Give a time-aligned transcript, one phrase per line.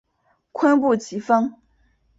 [0.51, 1.53] 坤布崎峰